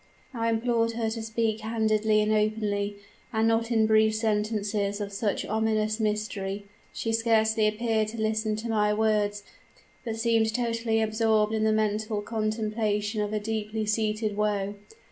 "I 0.33 0.49
implored 0.49 0.93
her 0.93 1.11
to 1.11 1.21
speak 1.21 1.59
candidly 1.59 2.21
and 2.21 2.31
openly, 2.31 2.97
and 3.31 3.47
not 3.47 3.69
in 3.69 3.85
brief 3.85 4.15
sentences 4.15 4.99
of 4.99 5.13
such 5.13 5.45
ominous 5.45 5.99
mystery. 5.99 6.65
She 6.91 7.11
scarcely 7.11 7.67
appeared 7.67 8.07
to 8.07 8.17
listen 8.19 8.55
to 8.55 8.67
my 8.69 8.95
words, 8.95 9.43
but 10.03 10.15
seemed 10.17 10.55
totally 10.55 11.01
absorbed 11.03 11.53
in 11.53 11.65
the 11.65 11.71
mental 11.71 12.23
contemplation 12.23 13.21
of 13.21 13.31
a 13.31 13.39
deeply 13.39 13.85
seated 13.85 14.35
woe. 14.35 14.73